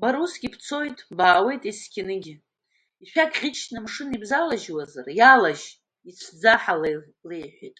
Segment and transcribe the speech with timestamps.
[0.00, 2.34] Бара, усгьы уа бцот, баауот есқьынгьы,
[3.02, 5.66] ишәақь ӷьычны амшын ибзалажьуазар, иалажь,
[6.08, 6.74] ицәӡа, ҳа
[7.28, 7.76] леиҳәит.